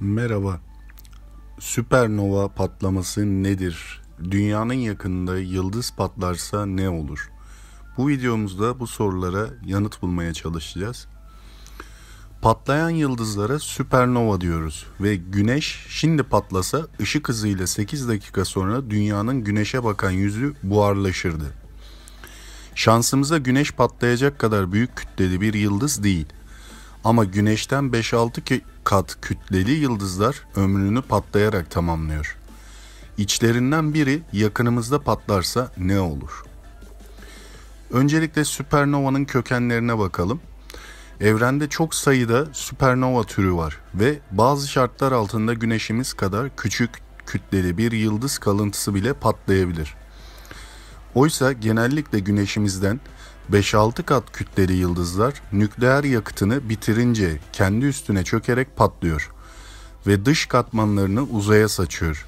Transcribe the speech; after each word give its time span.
Merhaba. 0.00 0.60
Süpernova 1.58 2.48
patlaması 2.48 3.26
nedir? 3.42 4.02
Dünyanın 4.30 4.74
yakınında 4.74 5.38
yıldız 5.38 5.92
patlarsa 5.96 6.66
ne 6.66 6.88
olur? 6.88 7.30
Bu 7.96 8.08
videomuzda 8.08 8.80
bu 8.80 8.86
sorulara 8.86 9.46
yanıt 9.66 10.02
bulmaya 10.02 10.34
çalışacağız. 10.34 11.06
Patlayan 12.42 12.90
yıldızlara 12.90 13.58
süpernova 13.58 14.40
diyoruz 14.40 14.86
ve 15.00 15.16
güneş 15.16 15.86
şimdi 15.88 16.22
patlasa 16.22 16.86
ışık 17.00 17.28
hızıyla 17.28 17.66
8 17.66 18.08
dakika 18.08 18.44
sonra 18.44 18.90
dünyanın 18.90 19.44
güneşe 19.44 19.84
bakan 19.84 20.10
yüzü 20.10 20.54
buharlaşırdı. 20.62 21.54
Şansımıza 22.74 23.38
güneş 23.38 23.72
patlayacak 23.72 24.38
kadar 24.38 24.72
büyük 24.72 24.96
kütleli 24.96 25.40
bir 25.40 25.54
yıldız 25.54 26.02
değil. 26.02 26.26
Ama 27.04 27.24
güneşten 27.24 27.84
5-6 27.84 28.42
kat 28.88 29.16
kütleli 29.22 29.70
yıldızlar 29.70 30.44
ömrünü 30.56 31.02
patlayarak 31.02 31.70
tamamlıyor. 31.70 32.36
İçlerinden 33.18 33.94
biri 33.94 34.22
yakınımızda 34.32 35.00
patlarsa 35.00 35.72
ne 35.78 36.00
olur? 36.00 36.44
Öncelikle 37.90 38.44
süpernovanın 38.44 39.24
kökenlerine 39.24 39.98
bakalım. 39.98 40.40
Evrende 41.20 41.68
çok 41.68 41.94
sayıda 41.94 42.46
süpernova 42.52 43.24
türü 43.24 43.54
var 43.54 43.78
ve 43.94 44.18
bazı 44.30 44.68
şartlar 44.68 45.12
altında 45.12 45.54
güneşimiz 45.54 46.12
kadar 46.12 46.56
küçük 46.56 46.90
kütleli 47.26 47.78
bir 47.78 47.92
yıldız 47.92 48.38
kalıntısı 48.38 48.94
bile 48.94 49.12
patlayabilir. 49.12 49.94
Oysa 51.14 51.52
genellikle 51.52 52.18
güneşimizden 52.18 53.00
5-6 53.52 54.02
kat 54.02 54.32
kütleli 54.32 54.72
yıldızlar 54.72 55.42
nükleer 55.52 56.04
yakıtını 56.04 56.68
bitirince 56.68 57.38
kendi 57.52 57.86
üstüne 57.86 58.24
çökerek 58.24 58.76
patlıyor 58.76 59.30
ve 60.06 60.24
dış 60.24 60.46
katmanlarını 60.46 61.22
uzaya 61.22 61.68
saçıyor. 61.68 62.26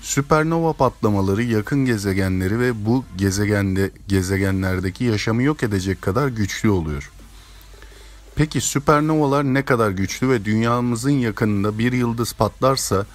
Süpernova 0.00 0.72
patlamaları 0.72 1.42
yakın 1.42 1.84
gezegenleri 1.84 2.60
ve 2.60 2.86
bu 2.86 3.04
gezegende 3.16 3.90
gezegenlerdeki 4.08 5.04
yaşamı 5.04 5.42
yok 5.42 5.62
edecek 5.62 6.02
kadar 6.02 6.28
güçlü 6.28 6.70
oluyor. 6.70 7.10
Peki 8.34 8.60
süpernovalar 8.60 9.44
ne 9.44 9.64
kadar 9.64 9.90
güçlü 9.90 10.28
ve 10.28 10.44
dünyamızın 10.44 11.10
yakınında 11.10 11.78
bir 11.78 11.92
yıldız 11.92 12.32
patlarsa 12.32 13.06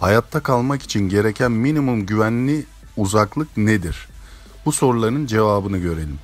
hayatta 0.00 0.40
kalmak 0.40 0.82
için 0.82 1.08
gereken 1.08 1.52
minimum 1.52 2.06
güvenli 2.06 2.66
uzaklık 2.96 3.56
nedir? 3.56 4.08
Bu 4.64 4.72
soruların 4.72 5.26
cevabını 5.26 5.78
görelim. 5.78 6.18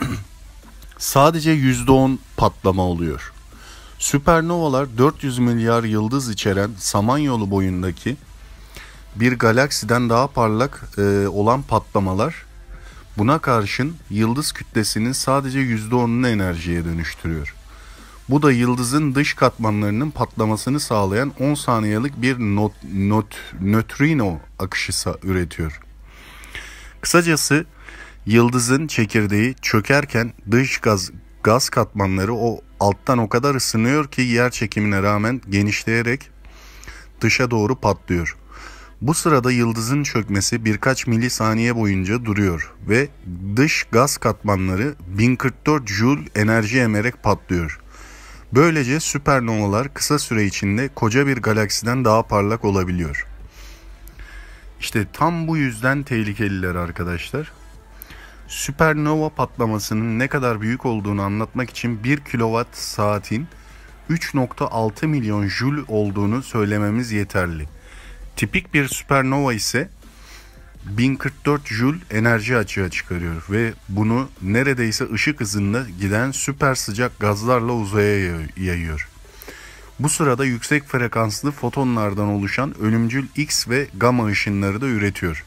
Sadece 0.98 1.54
%10 1.54 2.16
patlama 2.36 2.82
oluyor. 2.82 3.32
Süpernovalar 3.98 4.98
400 4.98 5.38
milyar 5.38 5.84
yıldız 5.84 6.30
içeren 6.30 6.70
Samanyolu 6.78 7.50
boyundaki 7.50 8.16
bir 9.16 9.38
galaksiden 9.38 10.10
daha 10.10 10.26
parlak 10.26 10.88
e, 10.98 11.28
olan 11.28 11.62
patlamalar 11.62 12.34
buna 13.18 13.38
karşın 13.38 13.96
yıldız 14.10 14.52
kütlesinin 14.52 15.12
sadece 15.12 15.58
%10'unu 15.58 16.28
enerjiye 16.28 16.84
dönüştürüyor. 16.84 17.54
Bu 18.28 18.42
da 18.42 18.52
yıldızın 18.52 19.14
dış 19.14 19.34
katmanlarının 19.34 20.10
patlamasını 20.10 20.80
sağlayan 20.80 21.32
10 21.40 21.54
saniyelik 21.54 22.22
bir 22.22 22.38
not, 22.38 22.72
not, 22.94 23.36
nötrino 23.60 24.38
akışı 24.58 24.92
üretiyor. 25.22 25.80
Kısacası 27.00 27.66
Yıldızın 28.26 28.86
çekirdeği 28.86 29.54
çökerken 29.62 30.32
dış 30.50 30.78
gaz 30.78 31.10
gaz 31.42 31.68
katmanları 31.68 32.34
o 32.34 32.60
alttan 32.80 33.18
o 33.18 33.28
kadar 33.28 33.54
ısınıyor 33.54 34.08
ki 34.10 34.22
yer 34.22 34.50
çekimine 34.50 35.02
rağmen 35.02 35.40
genişleyerek 35.48 36.30
dışa 37.20 37.50
doğru 37.50 37.76
patlıyor. 37.76 38.36
Bu 39.00 39.14
sırada 39.14 39.52
yıldızın 39.52 40.02
çökmesi 40.02 40.64
birkaç 40.64 41.06
milisaniye 41.06 41.76
boyunca 41.76 42.24
duruyor 42.24 42.74
ve 42.88 43.08
dış 43.56 43.84
gaz 43.92 44.16
katmanları 44.16 44.94
1044 45.18 45.88
Joule 45.88 46.20
enerji 46.34 46.80
emerek 46.80 47.22
patlıyor. 47.22 47.80
Böylece 48.52 49.00
süpernovalar 49.00 49.94
kısa 49.94 50.18
süre 50.18 50.44
içinde 50.44 50.88
koca 50.94 51.26
bir 51.26 51.36
galaksiden 51.36 52.04
daha 52.04 52.22
parlak 52.22 52.64
olabiliyor. 52.64 53.26
İşte 54.80 55.06
tam 55.12 55.48
bu 55.48 55.56
yüzden 55.56 56.02
tehlikeliler 56.02 56.74
arkadaşlar. 56.74 57.52
Süpernova 58.48 59.28
patlamasının 59.28 60.18
ne 60.18 60.28
kadar 60.28 60.60
büyük 60.60 60.86
olduğunu 60.86 61.22
anlatmak 61.22 61.70
için 61.70 62.04
1 62.04 62.18
kilowatt 62.18 62.76
saatin 62.76 63.48
3.6 64.10 65.06
milyon 65.06 65.48
joule 65.48 65.80
olduğunu 65.88 66.42
söylememiz 66.42 67.12
yeterli. 67.12 67.68
Tipik 68.36 68.74
bir 68.74 68.88
süpernova 68.88 69.54
ise 69.54 69.88
1044 70.84 71.66
joule 71.66 71.98
enerji 72.10 72.56
açığa 72.56 72.88
çıkarıyor 72.88 73.46
ve 73.50 73.72
bunu 73.88 74.28
neredeyse 74.42 75.12
ışık 75.12 75.40
hızında 75.40 75.86
giden 76.00 76.30
süper 76.30 76.74
sıcak 76.74 77.20
gazlarla 77.20 77.72
uzaya 77.72 78.38
yayıyor. 78.56 79.08
Bu 79.98 80.08
sırada 80.08 80.44
yüksek 80.44 80.84
frekanslı 80.84 81.50
fotonlardan 81.50 82.28
oluşan 82.28 82.78
ölümcül 82.80 83.26
X 83.36 83.68
ve 83.68 83.88
gamma 83.96 84.26
ışınları 84.26 84.80
da 84.80 84.86
üretiyor. 84.86 85.44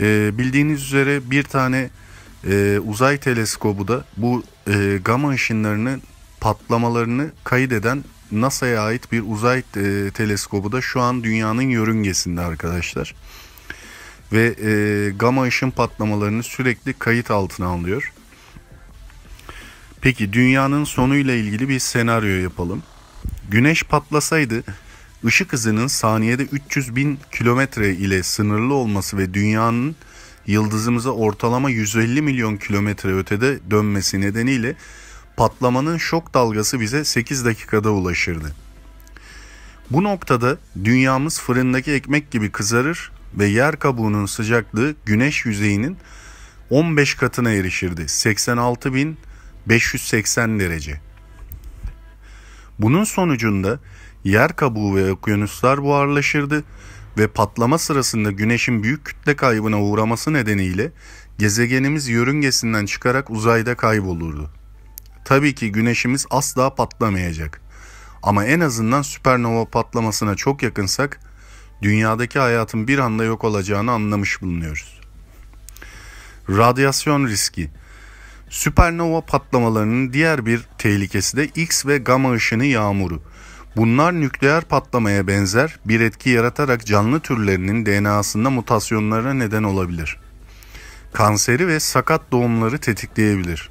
E, 0.00 0.38
bildiğiniz 0.38 0.82
üzere 0.82 1.30
bir 1.30 1.42
tane 1.42 1.90
e, 2.50 2.78
uzay 2.78 3.18
teleskobu 3.18 3.88
da 3.88 4.04
bu 4.16 4.42
e, 4.68 4.98
gama 5.04 5.30
ışınlarının 5.30 6.02
patlamalarını 6.40 7.30
kaydeden 7.44 8.04
NASA'ya 8.32 8.82
ait 8.82 9.12
bir 9.12 9.22
uzay 9.26 9.58
e, 9.58 10.10
teleskobu 10.14 10.72
da 10.72 10.80
şu 10.80 11.00
an 11.00 11.24
dünyanın 11.24 11.62
yörüngesinde 11.62 12.40
arkadaşlar. 12.40 13.14
Ve 14.32 14.54
e, 14.62 15.10
gama 15.10 15.42
ışın 15.42 15.70
patlamalarını 15.70 16.42
sürekli 16.42 16.92
kayıt 16.92 17.30
altına 17.30 17.66
alıyor. 17.66 18.12
Peki 20.00 20.32
dünyanın 20.32 20.84
sonuyla 20.84 21.34
ilgili 21.34 21.68
bir 21.68 21.78
senaryo 21.78 22.42
yapalım. 22.42 22.82
Güneş 23.50 23.82
patlasaydı 23.82 24.62
ışık 25.24 25.52
hızının 25.52 25.86
saniyede 25.86 26.42
300 26.42 26.96
bin 26.96 27.18
kilometre 27.32 27.94
ile 27.94 28.22
sınırlı 28.22 28.74
olması 28.74 29.18
ve 29.18 29.34
dünyanın 29.34 29.96
yıldızımıza 30.46 31.10
ortalama 31.10 31.70
150 31.70 32.22
milyon 32.22 32.56
kilometre 32.56 33.16
ötede 33.16 33.58
dönmesi 33.70 34.20
nedeniyle 34.20 34.76
patlamanın 35.36 35.98
şok 35.98 36.34
dalgası 36.34 36.80
bize 36.80 37.04
8 37.04 37.44
dakikada 37.44 37.90
ulaşırdı. 37.90 38.54
Bu 39.90 40.04
noktada 40.04 40.58
dünyamız 40.84 41.40
fırındaki 41.40 41.92
ekmek 41.92 42.30
gibi 42.30 42.50
kızarır 42.50 43.12
ve 43.34 43.46
yer 43.46 43.78
kabuğunun 43.78 44.26
sıcaklığı 44.26 44.94
güneş 45.04 45.46
yüzeyinin 45.46 45.96
15 46.70 47.14
katına 47.14 47.50
erişirdi. 47.50 48.00
86.580 48.00 50.60
derece. 50.60 51.00
Bunun 52.78 53.04
sonucunda 53.04 53.78
yer 54.24 54.56
kabuğu 54.56 54.96
ve 54.96 55.12
okyanuslar 55.12 55.82
buharlaşırdı 55.82 56.64
ve 57.18 57.28
patlama 57.28 57.78
sırasında 57.78 58.30
güneşin 58.30 58.82
büyük 58.82 59.04
kütle 59.04 59.36
kaybına 59.36 59.82
uğraması 59.82 60.32
nedeniyle 60.32 60.92
gezegenimiz 61.38 62.08
yörüngesinden 62.08 62.86
çıkarak 62.86 63.30
uzayda 63.30 63.74
kaybolurdu. 63.74 64.50
Tabii 65.24 65.54
ki 65.54 65.72
güneşimiz 65.72 66.26
asla 66.30 66.74
patlamayacak. 66.74 67.60
Ama 68.22 68.44
en 68.44 68.60
azından 68.60 69.02
süpernova 69.02 69.64
patlamasına 69.64 70.34
çok 70.34 70.62
yakınsak 70.62 71.20
dünyadaki 71.82 72.38
hayatın 72.38 72.88
bir 72.88 72.98
anda 72.98 73.24
yok 73.24 73.44
olacağını 73.44 73.92
anlamış 73.92 74.42
bulunuyoruz. 74.42 75.00
Radyasyon 76.48 77.26
riski 77.26 77.70
Süpernova 78.50 79.20
patlamalarının 79.20 80.12
diğer 80.12 80.46
bir 80.46 80.60
tehlikesi 80.78 81.36
de 81.36 81.46
X 81.46 81.86
ve 81.86 81.98
gamma 81.98 82.32
ışını 82.32 82.64
yağmuru. 82.64 83.22
Bunlar 83.76 84.20
nükleer 84.20 84.64
patlamaya 84.64 85.26
benzer 85.26 85.78
bir 85.84 86.00
etki 86.00 86.30
yaratarak 86.30 86.86
canlı 86.86 87.20
türlerinin 87.20 87.86
DNA'sında 87.86 88.50
mutasyonlara 88.50 89.34
neden 89.34 89.62
olabilir. 89.62 90.18
Kanseri 91.12 91.68
ve 91.68 91.80
sakat 91.80 92.32
doğumları 92.32 92.78
tetikleyebilir. 92.78 93.70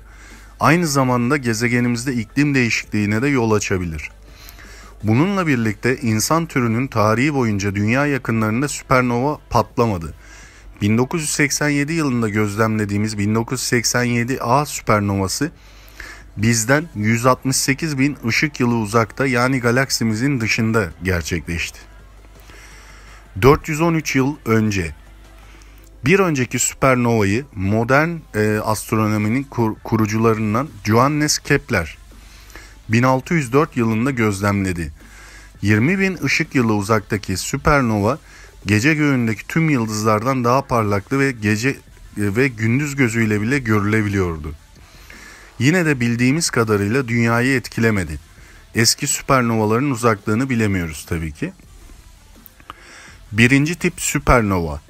Aynı 0.60 0.88
zamanda 0.88 1.38
gezegenimizde 1.38 2.14
iklim 2.14 2.56
değişikliğine 2.56 3.22
de 3.22 3.28
yol 3.28 3.52
açabilir. 3.52 4.12
Bununla 5.04 5.48
birlikte 5.48 5.98
insan 5.98 6.46
türünün 6.46 6.88
tarihi 6.88 7.34
boyunca 7.34 7.76
dünya 7.76 8.06
yakınlarında 8.06 8.68
süpernova 8.68 9.40
patlamadı. 9.50 10.14
1987 10.82 11.94
yılında 11.94 12.30
gözlemlediğimiz 12.30 13.18
1987 13.18 14.42
A 14.42 14.66
süpernovası 14.66 15.52
bizden 16.38 16.86
168 16.96 18.00
bin 18.00 18.18
ışık 18.28 18.60
yılı 18.60 18.76
uzakta 18.76 19.28
yani 19.28 19.60
galaksimizin 19.60 20.42
dışında 20.42 20.92
gerçekleşti. 21.04 21.80
413 23.42 24.16
yıl 24.16 24.36
önce 24.46 24.96
bir 26.06 26.20
önceki 26.20 26.60
süpernovayı 26.60 27.46
modern 27.56 28.10
e, 28.36 28.60
astronominin 28.60 29.44
kur, 29.44 29.76
kurucularından 29.84 30.70
Johannes 30.84 31.40
Kepler 31.40 31.98
1604 32.90 33.78
yılında 33.78 34.12
gözlemledi. 34.12 34.92
20 35.62 36.00
bin 36.00 36.18
ışık 36.24 36.56
yılı 36.56 36.74
uzaktaki 36.74 37.38
süpernova 37.38 38.20
gece 38.66 38.94
göğündeki 38.94 39.48
tüm 39.48 39.70
yıldızlardan 39.70 40.44
daha 40.44 40.62
parlaktı 40.62 41.20
ve 41.20 41.32
gece 41.32 41.78
ve 42.18 42.48
gündüz 42.48 42.96
gözüyle 42.96 43.42
bile 43.42 43.60
görülebiliyordu. 43.60 44.54
Yine 45.62 45.86
de 45.86 46.00
bildiğimiz 46.00 46.50
kadarıyla 46.50 47.08
dünyayı 47.08 47.56
etkilemedi. 47.56 48.20
Eski 48.76 49.08
süpernovaların 49.08 49.92
uzaklığını 49.92 50.50
bilemiyoruz 50.50 51.06
tabii 51.10 51.32
ki. 51.32 51.54
Birinci 53.32 53.76
tip 53.76 54.02
süpernova. 54.02 54.82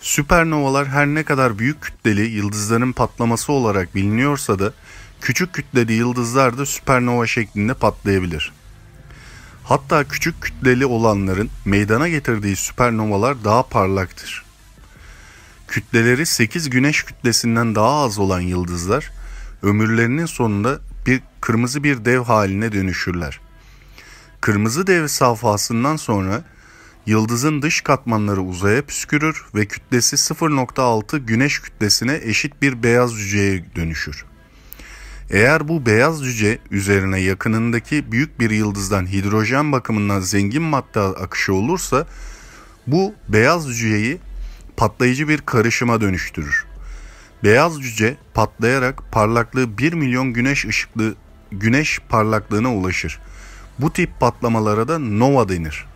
Süpernovalar 0.00 0.88
her 0.88 1.06
ne 1.06 1.22
kadar 1.22 1.58
büyük 1.58 1.82
kütleli 1.82 2.20
yıldızların 2.20 2.92
patlaması 2.92 3.52
olarak 3.52 3.94
biliniyorsa 3.94 4.58
da 4.58 4.72
küçük 5.20 5.52
kütleli 5.52 5.92
yıldızlar 5.92 6.58
da 6.58 6.66
süpernova 6.66 7.26
şeklinde 7.26 7.74
patlayabilir. 7.74 8.52
Hatta 9.64 10.04
küçük 10.04 10.42
kütleli 10.42 10.86
olanların 10.86 11.50
meydana 11.64 12.08
getirdiği 12.08 12.56
süpernovalar 12.56 13.44
daha 13.44 13.68
parlaktır. 13.68 14.44
Kütleleri 15.68 16.26
8 16.26 16.70
güneş 16.70 17.02
kütlesinden 17.02 17.74
daha 17.74 18.04
az 18.04 18.18
olan 18.18 18.40
yıldızlar 18.40 19.10
ömürlerinin 19.64 20.26
sonunda 20.26 20.80
bir 21.06 21.22
kırmızı 21.40 21.84
bir 21.84 22.04
dev 22.04 22.20
haline 22.20 22.72
dönüşürler. 22.72 23.40
Kırmızı 24.40 24.86
dev 24.86 25.06
safhasından 25.06 25.96
sonra 25.96 26.44
yıldızın 27.06 27.62
dış 27.62 27.80
katmanları 27.80 28.42
uzaya 28.42 28.82
püskürür 28.82 29.44
ve 29.54 29.66
kütlesi 29.66 30.16
0.6 30.16 31.18
güneş 31.18 31.60
kütlesine 31.60 32.20
eşit 32.22 32.62
bir 32.62 32.82
beyaz 32.82 33.12
cüceye 33.14 33.64
dönüşür. 33.76 34.24
Eğer 35.30 35.68
bu 35.68 35.86
beyaz 35.86 36.24
cüce 36.24 36.58
üzerine 36.70 37.20
yakınındaki 37.20 38.12
büyük 38.12 38.40
bir 38.40 38.50
yıldızdan 38.50 39.06
hidrojen 39.06 39.72
bakımından 39.72 40.20
zengin 40.20 40.62
madde 40.62 41.00
akışı 41.00 41.54
olursa 41.54 42.06
bu 42.86 43.14
beyaz 43.28 43.68
cüceyi 43.68 44.18
patlayıcı 44.76 45.28
bir 45.28 45.38
karışıma 45.38 46.00
dönüştürür. 46.00 46.73
Beyaz 47.44 47.82
cüce 47.82 48.16
patlayarak 48.34 49.02
parlaklığı 49.12 49.78
1 49.78 49.92
milyon 49.92 50.32
güneş 50.32 50.64
ışıklı 50.64 51.14
güneş 51.52 51.98
parlaklığına 52.08 52.74
ulaşır. 52.74 53.18
Bu 53.78 53.92
tip 53.92 54.20
patlamalara 54.20 54.88
da 54.88 54.98
nova 54.98 55.48
denir. 55.48 55.86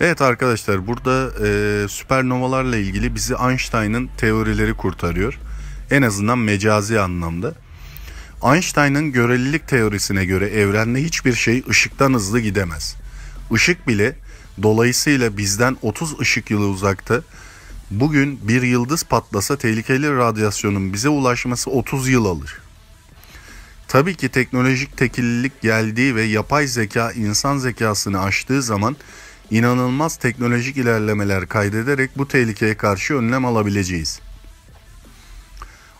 Evet 0.00 0.22
arkadaşlar 0.22 0.86
burada 0.86 1.30
e, 1.46 1.88
süpernovalarla 1.88 2.76
ilgili 2.76 3.14
bizi 3.14 3.34
Einstein'ın 3.34 4.10
teorileri 4.16 4.74
kurtarıyor. 4.74 5.38
En 5.90 6.02
azından 6.02 6.38
mecazi 6.38 7.00
anlamda. 7.00 7.54
Einstein'ın 8.44 9.12
görelilik 9.12 9.68
teorisine 9.68 10.24
göre 10.24 10.46
evrende 10.46 11.02
hiçbir 11.02 11.34
şey 11.34 11.64
ışıktan 11.68 12.14
hızlı 12.14 12.40
gidemez. 12.40 12.96
Işık 13.50 13.88
bile 13.88 14.16
dolayısıyla 14.62 15.36
bizden 15.36 15.76
30 15.82 16.20
ışık 16.20 16.50
yılı 16.50 16.66
uzakta. 16.66 17.20
Bugün 17.90 18.40
bir 18.42 18.62
yıldız 18.62 19.04
patlasa 19.04 19.56
tehlikeli 19.56 20.16
radyasyonun 20.16 20.92
bize 20.92 21.08
ulaşması 21.08 21.70
30 21.70 22.08
yıl 22.08 22.24
alır. 22.24 22.58
Tabii 23.88 24.14
ki 24.14 24.28
teknolojik 24.28 24.96
tekillilik 24.96 25.60
geldiği 25.62 26.14
ve 26.14 26.22
yapay 26.22 26.66
zeka 26.66 27.12
insan 27.12 27.58
zekasını 27.58 28.22
aştığı 28.22 28.62
zaman 28.62 28.96
inanılmaz 29.50 30.16
teknolojik 30.16 30.76
ilerlemeler 30.76 31.46
kaydederek 31.48 32.18
bu 32.18 32.28
tehlikeye 32.28 32.76
karşı 32.76 33.14
önlem 33.14 33.44
alabileceğiz. 33.44 34.20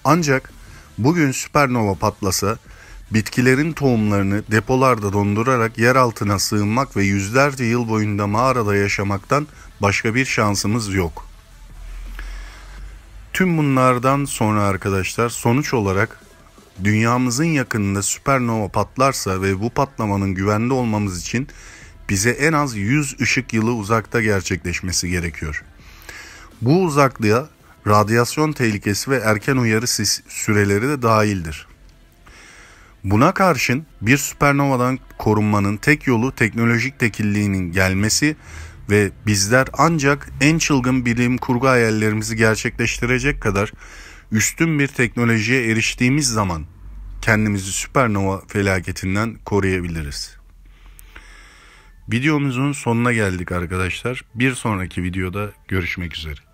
Ancak 0.05 0.53
bugün 0.99 1.33
süpernova 1.33 1.95
patlasa 1.95 2.59
bitkilerin 3.11 3.73
tohumlarını 3.73 4.43
depolarda 4.51 5.13
dondurarak 5.13 5.79
yer 5.79 5.97
altına 5.97 6.39
sığınmak 6.39 6.97
ve 6.97 7.05
yüzlerce 7.05 7.65
yıl 7.65 7.89
boyunca 7.89 8.27
mağarada 8.27 8.77
yaşamaktan 8.77 9.47
başka 9.81 10.15
bir 10.15 10.25
şansımız 10.25 10.95
yok. 10.95 11.28
Tüm 13.39 13.59
bunlardan 13.59 14.25
sonra 14.25 14.63
arkadaşlar 14.63 15.29
sonuç 15.29 15.75
olarak 15.75 16.21
dünyamızın 16.85 17.45
yakınında 17.45 18.03
süpernova 18.03 18.69
patlarsa 18.69 19.43
ve 19.43 19.61
bu 19.61 19.71
patlamanın 19.71 20.35
güvende 20.35 20.75
olmamız 20.75 21.21
için 21.21 21.49
bize 22.09 22.31
en 22.31 22.53
az 22.53 22.77
100 22.77 23.21
ışık 23.21 23.53
yılı 23.53 23.75
uzakta 23.75 24.23
gerçekleşmesi 24.23 25.11
gerekiyor. 25.11 25.65
Bu 26.61 26.83
uzaklığa 26.83 27.49
radyasyon 27.87 28.53
tehlikesi 28.53 29.11
ve 29.11 29.17
erken 29.17 29.57
uyarı 29.57 29.87
süreleri 29.87 30.89
de 30.89 31.03
dahildir. 31.03 31.67
Buna 33.05 33.35
karşın 33.35 33.87
bir 34.01 34.19
süpernovadan 34.19 34.99
korunmanın 35.19 35.77
tek 35.77 36.07
yolu 36.07 36.35
teknolojik 36.35 36.99
tekilliğinin 36.99 37.73
gelmesi 37.73 38.37
ve 38.91 39.11
bizler 39.27 39.69
ancak 39.73 40.29
en 40.41 40.59
çılgın 40.59 41.07
bilim 41.07 41.39
kurgu 41.39 41.69
hayallerimizi 41.69 42.37
gerçekleştirecek 42.37 43.41
kadar 43.41 43.73
üstün 44.33 44.79
bir 44.79 44.87
teknolojiye 44.87 45.71
eriştiğimiz 45.71 46.29
zaman 46.29 46.65
kendimizi 47.23 47.73
süpernova 47.73 48.43
felaketinden 48.49 49.35
koruyabiliriz. 49.45 50.39
Videomuzun 52.13 52.73
sonuna 52.73 53.13
geldik 53.13 53.53
arkadaşlar. 53.53 54.25
Bir 54.35 54.55
sonraki 54.55 55.03
videoda 55.03 55.51
görüşmek 55.69 56.17
üzere. 56.17 56.48